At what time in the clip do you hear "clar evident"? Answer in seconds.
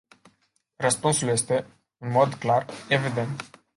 2.33-3.63